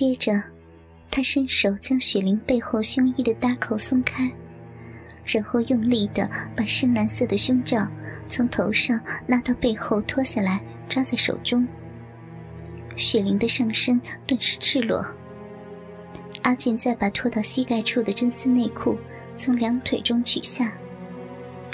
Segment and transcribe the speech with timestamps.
[0.00, 0.42] 接着，
[1.10, 4.32] 他伸手将雪玲背后胸衣的搭扣松开，
[5.26, 6.26] 然后用力的
[6.56, 7.86] 把深蓝色的胸罩
[8.26, 10.58] 从头上拉到背后脱下来，
[10.88, 11.68] 抓在手中。
[12.96, 15.04] 雪玲的上身顿时赤裸。
[16.40, 18.96] 阿健再把拖到膝盖处的真丝内裤
[19.36, 20.72] 从两腿中取下，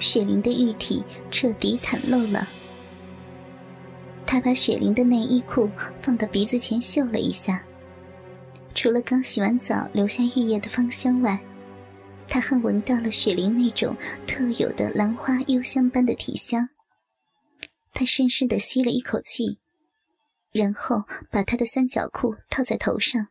[0.01, 1.01] 雪玲的玉体
[1.31, 2.45] 彻底袒露了。
[4.27, 5.71] 他把雪玲的内衣裤
[6.03, 7.63] 放到鼻子前嗅了一下，
[8.77, 11.43] 除了刚洗完澡留下浴液的芳香外，
[12.29, 16.69] 他还闻到了雪玲那种特有的兰花幽香般的体香。
[17.95, 19.59] 他深深的吸了一口气，
[20.53, 23.29] 然后把他的三角裤套在头上。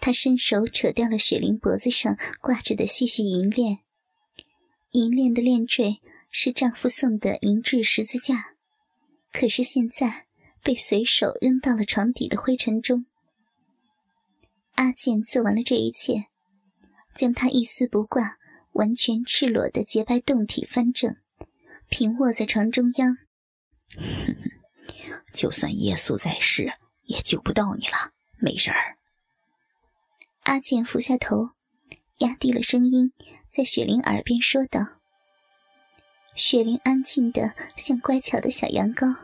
[0.00, 3.80] 他伸手扯掉了雪玲脖子上挂着的细细银链，
[4.92, 8.54] 银链的链坠是丈夫送的银质十字架。
[9.30, 10.24] 可是现在
[10.62, 13.04] 被随手扔到了床底的灰尘中。
[14.74, 16.26] 阿健做完了这一切，
[17.14, 18.36] 将他一丝不挂、
[18.72, 21.16] 完全赤裸的洁白胴体翻正，
[21.88, 23.16] 平卧在床中央。
[25.32, 26.72] 就算耶稣在世，
[27.04, 28.96] 也救不到你了，没事儿。
[30.42, 31.50] 阿健俯下头，
[32.18, 33.12] 压低了声音，
[33.48, 34.80] 在雪玲耳边说道。
[36.34, 39.16] 雪玲安静的像乖巧的小羊羔，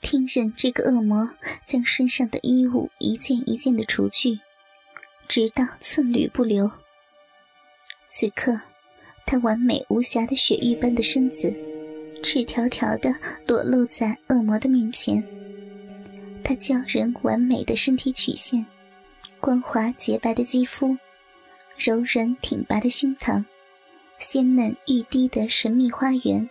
[0.00, 4.40] 听任这个恶魔将身上的衣物一件一件的除去，
[5.28, 6.70] 直到寸缕不留。
[8.06, 8.58] 此刻，
[9.26, 11.54] 她完美无瑕的雪玉般的身子，
[12.22, 13.14] 赤条条的
[13.46, 15.22] 裸露在恶魔的面前。
[16.42, 18.64] 她娇人完美的身体曲线，
[19.38, 20.96] 光滑洁白的肌肤，
[21.76, 23.44] 柔软挺拔的胸膛。
[24.18, 26.48] 鲜嫩欲滴的神秘花园，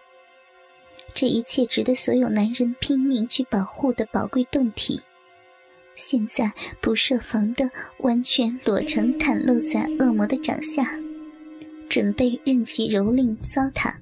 [1.14, 5.02] 这一切值得所有男人拼命去保护的宝贵胴体，
[5.98, 10.98] 现在不设防的完全裸成，袒露在恶魔的掌下，
[11.90, 13.94] 准备任其蹂躏糟蹋。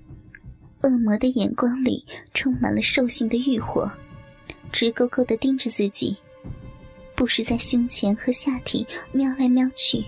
[0.84, 3.90] 恶魔的眼光里充满了兽性的欲火，
[4.72, 6.16] 直勾勾的盯着自己，
[7.16, 10.04] 不时在胸前和下体瞄来瞄去。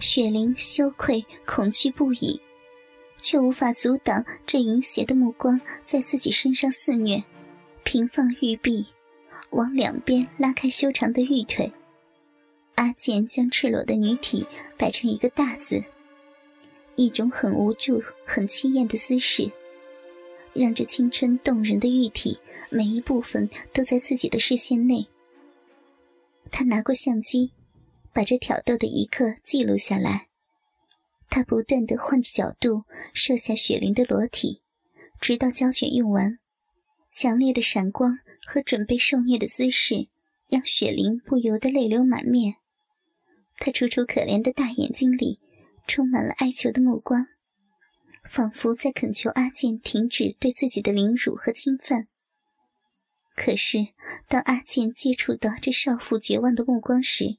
[0.00, 2.40] 雪玲羞愧恐惧不已。
[3.20, 7.20] 却无法阻挡这淫邪的目光在自己身上肆虐，
[7.82, 8.86] 平放玉臂，
[9.50, 11.70] 往两边拉开修长的玉腿。
[12.74, 15.82] 阿健将赤裸的女体摆成一个大字，
[16.94, 19.50] 一种很无助、很凄艳的姿势，
[20.52, 22.38] 让这青春动人的玉体
[22.70, 25.06] 每一部分都在自己的视线内。
[26.50, 27.52] 他拿过相机，
[28.12, 30.28] 把这挑逗的一刻记录下来。
[31.28, 34.62] 他不断的换着角度射下雪玲的裸体，
[35.20, 36.38] 直到胶卷用完。
[37.10, 40.08] 强烈的闪光和准备受虐的姿势，
[40.48, 42.56] 让雪玲不由得泪流满面。
[43.58, 45.40] 她楚楚可怜的大眼睛里，
[45.86, 47.26] 充满了哀求的目光，
[48.24, 52.06] 仿佛在恳求阿健停止对自己的凌辱和侵犯。
[53.34, 53.88] 可是，
[54.28, 57.38] 当阿健接触到这少妇绝望的目光时，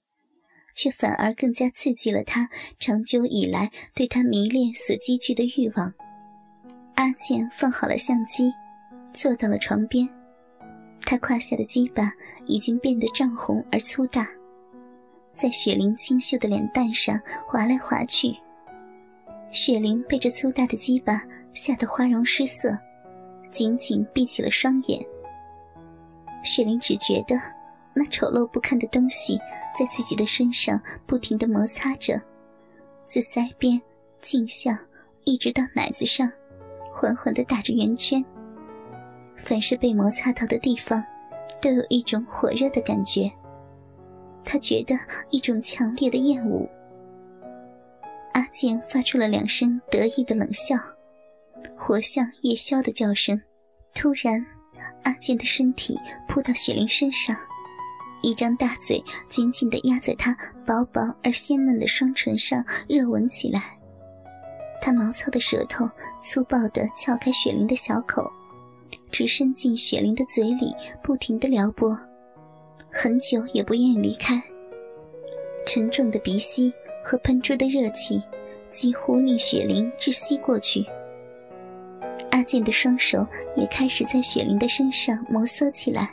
[0.75, 2.49] 却反而更加刺激了他
[2.79, 5.93] 长久以来对他迷恋所积聚的欲望。
[6.95, 8.51] 阿健放好了相机，
[9.13, 10.18] 坐到了床边。
[11.01, 12.11] 他胯下的鸡巴
[12.45, 14.27] 已经变得涨红而粗大，
[15.33, 18.35] 在雪玲清秀的脸蛋上划来划去。
[19.51, 21.23] 雪玲被这粗大的鸡巴
[21.53, 22.77] 吓得花容失色，
[23.51, 25.03] 紧紧闭起了双眼。
[26.43, 27.39] 雪玲只觉得。
[27.91, 29.37] 那丑陋不堪的东西
[29.77, 32.21] 在自己的身上不停的摩擦着，
[33.05, 33.81] 自腮边、
[34.21, 34.77] 颈项，
[35.25, 36.31] 一直到奶子上，
[36.93, 38.23] 缓缓的打着圆圈。
[39.49, 41.03] 凡是被摩擦到的地方，
[41.59, 43.27] 都有一种火热的感觉。
[44.43, 44.95] 他觉得
[45.31, 46.69] 一种强烈的厌恶。
[48.33, 50.75] 阿健发出了两声得意的冷笑，
[51.75, 53.41] 活像夜宵的叫声。
[53.95, 54.45] 突然，
[55.01, 57.35] 阿健的身体扑到雪玲身上。
[58.21, 63.75] 一张大嘴紧紧地压在她薄薄而鲜嫩的双唇上，热吻起来。
[64.79, 65.89] 他毛糙的舌头
[66.21, 68.31] 粗暴地撬开雪玲的小口，
[69.11, 70.73] 直伸进雪玲的嘴里，
[71.03, 71.97] 不停地撩拨，
[72.91, 74.41] 很久也不愿意离开。
[75.65, 76.73] 沉重的鼻息
[77.03, 78.21] 和喷出的热气，
[78.71, 80.85] 几乎令雪玲窒息过去。
[82.31, 83.25] 阿健的双手
[83.55, 86.09] 也开始在雪玲的身上摩挲起来。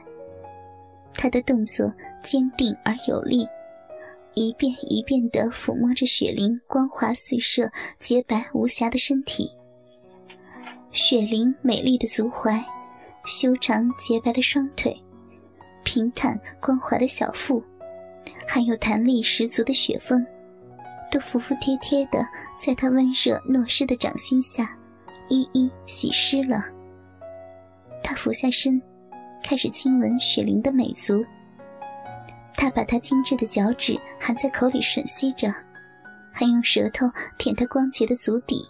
[1.14, 3.46] 他的动作坚定而有力，
[4.34, 9.50] 一遍一遍地抚摸着雪玲光滑四射、洁白无瑕的身体。
[10.92, 12.62] 雪玲美丽的足踝，
[13.26, 14.96] 修长洁白的双腿，
[15.84, 17.62] 平坦光滑的小腹，
[18.46, 20.24] 还有弹力十足的雪峰，
[21.10, 22.24] 都服服帖帖的
[22.60, 24.78] 在他温热糯湿的掌心下，
[25.28, 26.64] 一一洗湿了。
[28.00, 28.80] 他俯下身，
[29.42, 31.24] 开始亲吻雪玲的美足。
[32.54, 35.52] 他把她精致的脚趾含在口里吮吸着，
[36.32, 37.06] 还用舌头
[37.38, 38.64] 舔她光洁的足底。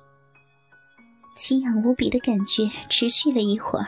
[1.36, 3.86] 奇痒无比的感觉持续了一会儿，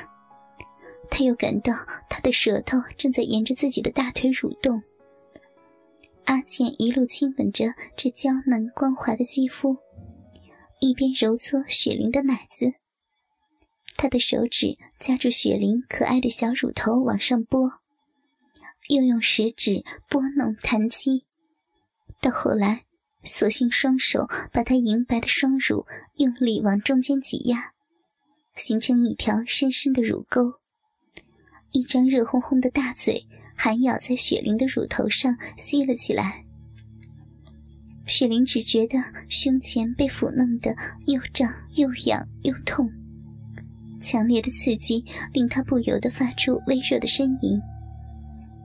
[1.11, 1.73] 他又感到
[2.09, 4.83] 他的舌头正在沿着自己的大腿蠕动。
[6.25, 9.77] 阿健一路亲吻着这娇嫩光滑的肌肤，
[10.81, 12.75] 一边揉搓雪玲的奶子。
[13.97, 17.73] 他的手指夹住雪玲可爱的小乳头往上拨。
[18.89, 21.27] 又用食指拨弄弹击，
[22.23, 22.85] 到后来，
[23.23, 25.85] 索性双手把她银白的双乳
[26.17, 27.75] 用力往中间挤压，
[28.57, 30.55] 形成一条深深的乳沟。
[31.73, 33.25] 一张热烘烘的大嘴
[33.55, 36.45] 含咬在雪玲的乳头上吸了起来。
[38.07, 38.99] 雪玲只觉得
[39.29, 40.75] 胸前被抚弄得
[41.07, 42.91] 又胀又痒又痛，
[44.01, 47.61] 强烈的刺激令她不由得发出微弱的呻吟。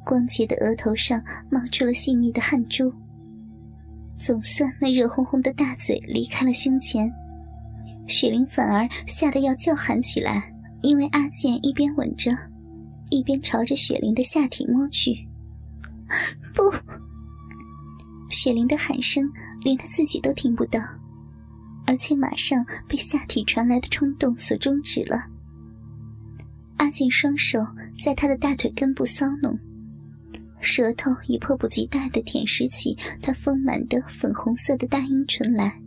[0.06, 2.94] 光洁的额头上冒出了细密的汗珠。
[4.18, 7.12] 总算那热烘烘的大嘴离开了胸前，
[8.08, 12.32] 雪玲反而吓得要叫喊起来，因为阿健一边吻着，
[13.14, 15.16] 一边朝着雪玲的下体摸去。
[16.54, 16.64] 不！
[18.30, 19.24] 雪玲的喊声
[19.62, 20.80] 连她自己都听不到，
[21.86, 25.24] 而且马上被下体传来的冲动所终止了。
[26.78, 27.60] 阿健双手
[28.04, 29.58] 在她的大腿根部搔弄。
[30.60, 35.80] 舌头已迫不及待地舔舐起她丰满的粉红色的大阴唇来，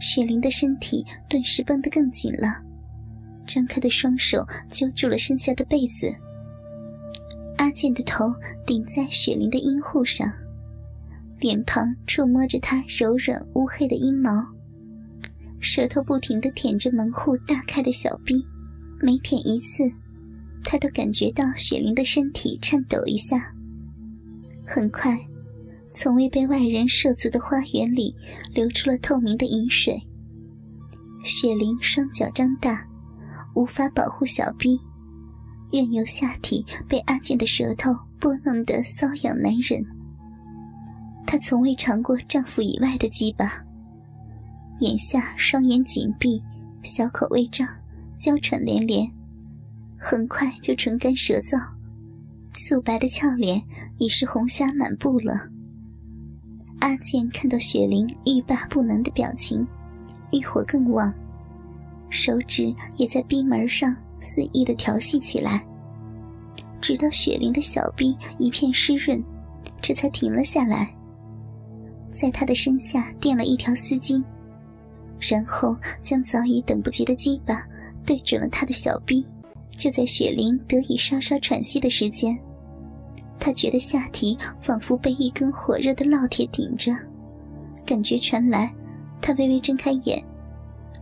[0.00, 2.63] 雪玲的身体顿时绷得更紧了，
[3.46, 6.12] 张开的双手揪住了身下的被子。
[7.56, 8.34] 阿健的头
[8.66, 10.30] 顶在雪玲的阴户上，
[11.40, 14.30] 脸庞触摸着她柔软乌黑的阴毛，
[15.60, 18.44] 舌头不停地舔着门户大开的小臂，
[19.00, 19.90] 每舔一次。
[20.66, 23.52] 他都感觉到雪玲的身体颤抖一下。
[24.66, 25.14] 很快，
[25.92, 28.14] 从未被外人涉足的花园里
[28.54, 30.00] 流出了透明的饮水。
[31.22, 32.82] 雪玲双脚张大，
[33.54, 34.80] 无法保护小臂，
[35.72, 39.84] 任由下体被阿健的舌头拨弄得瘙痒难忍。
[41.26, 43.64] 她从未尝过丈夫以外的鸡巴，
[44.80, 46.42] 眼下双眼紧闭，
[46.82, 47.66] 小口微张，
[48.18, 49.10] 娇喘连连。
[49.98, 51.58] 很快就唇干舌燥，
[52.54, 53.62] 素白的俏脸
[53.98, 55.48] 已是红霞满布了。
[56.80, 59.66] 阿健看到雪玲欲罢不能的表情，
[60.30, 61.10] 欲火更旺，
[62.10, 65.64] 手指也在逼门上肆意的调戏起来，
[66.80, 69.22] 直到雪玲的小臂一片湿润，
[69.80, 70.94] 这才停了下来。
[72.12, 74.22] 在他的身下垫了一条丝巾，
[75.18, 77.66] 然后将早已等不及的鸡巴
[78.06, 79.26] 对准了他的小臂。
[79.76, 82.38] 就在雪玲得以稍稍喘息的时间，
[83.40, 86.96] 她觉得下体仿佛被一根火热的烙铁顶着，
[87.84, 88.72] 感觉传来，
[89.20, 90.24] 她微微睁开眼，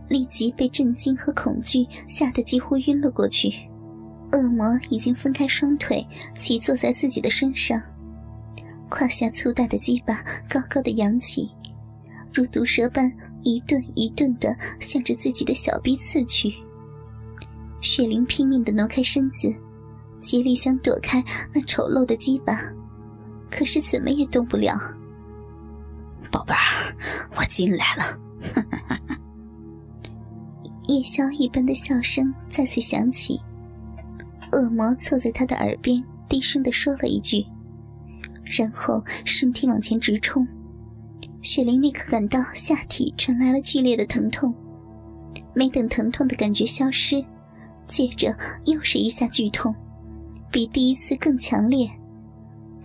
[0.09, 3.53] 立即被震惊和恐惧吓得几乎晕了过去。
[4.31, 6.05] 恶魔已经分开双腿，
[6.39, 7.81] 骑坐在自己的身上，
[8.89, 11.49] 胯下粗大的鸡巴高高的扬起，
[12.33, 13.11] 如毒蛇般
[13.43, 16.51] 一顿一顿地向着自己的小臂刺去。
[17.81, 19.53] 雪玲拼命地挪开身子，
[20.21, 22.59] 竭力想躲开那丑陋的鸡巴，
[23.51, 24.79] 可是怎么也动不了。
[26.31, 26.95] 宝贝儿，
[27.35, 28.03] 我进来了！
[28.55, 28.99] 哈哈哈
[30.87, 33.39] 夜宵一般的笑声再次响起，
[34.51, 37.45] 恶魔凑在他的耳边低声的说了一句，
[38.43, 40.45] 然后身体往前直冲。
[41.41, 44.53] 雪玲立刻感到下体传来了剧烈的疼痛，
[45.53, 47.23] 没等疼痛的感觉消失。
[47.87, 48.35] 接着
[48.65, 49.73] 又是一下剧痛，
[50.49, 51.89] 比第一次更强烈，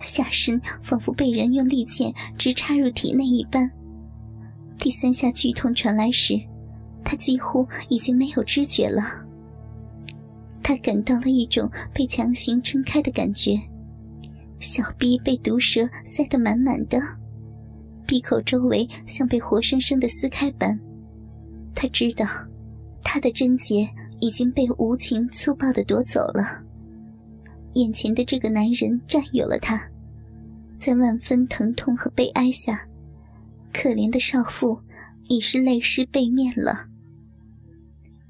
[0.01, 3.69] 下身仿佛被人用利剑直插入体内一般。
[4.77, 6.39] 第三下剧痛传来时，
[7.09, 9.01] 他几乎已经没有知觉了。
[10.61, 13.59] 他感到了一种被强行撑开的感觉，
[14.59, 17.01] 小臂被毒蛇塞得满满的，
[18.05, 20.79] 闭口周围像被活生生的撕开般。
[21.73, 22.27] 他知道，
[23.01, 23.89] 他的贞洁。
[24.21, 26.61] 已经被无情粗暴的夺走了。
[27.75, 29.81] 眼前的这个男人占有了她，
[30.75, 32.85] 在万分疼痛和悲哀下，
[33.73, 34.77] 可怜的少妇
[35.29, 36.88] 已是泪湿背面了。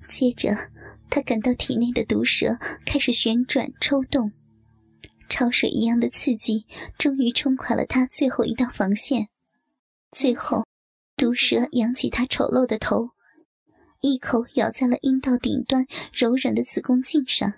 [0.09, 0.57] 接着，
[1.09, 4.31] 他感到体内的毒蛇开始旋转抽动，
[5.29, 6.65] 潮水一样的刺激
[6.97, 9.29] 终于冲垮了他最后一道防线。
[10.11, 10.65] 最后，
[11.15, 13.11] 毒蛇扬起他丑陋的头，
[14.01, 17.53] 一口咬在了阴道顶端柔软的子宫颈上，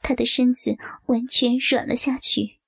[0.00, 2.58] 他的身子完全软了下去。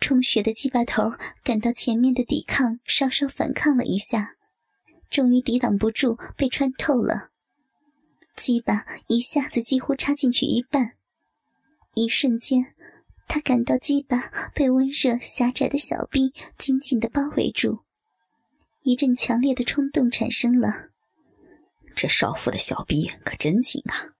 [0.00, 1.12] 充血的鸡巴头
[1.44, 4.36] 感到前面的抵抗，稍稍反抗了一下，
[5.10, 7.30] 终于抵挡不住，被穿透了。
[8.36, 10.92] 鸡巴一下子几乎插进去一半，
[11.94, 12.74] 一瞬间，
[13.26, 17.80] 他感到鸡巴被温热狭窄的小臂紧紧的包围住，
[18.82, 20.90] 一阵强烈的冲动产生了。
[21.96, 24.14] 这少妇的小臂可真紧啊！